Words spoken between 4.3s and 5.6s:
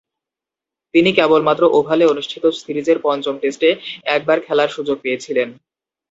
খেলার সুযোগ পেয়েছিলেন।